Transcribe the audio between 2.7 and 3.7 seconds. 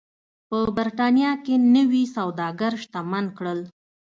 شتمن کړل.